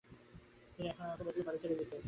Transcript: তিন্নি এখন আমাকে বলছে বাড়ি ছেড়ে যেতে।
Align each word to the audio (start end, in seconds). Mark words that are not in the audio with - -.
তিন্নি 0.73 0.89
এখন 0.91 1.03
আমাকে 1.07 1.23
বলছে 1.27 1.41
বাড়ি 1.47 1.59
ছেড়ে 1.61 1.75
যেতে। 1.79 1.97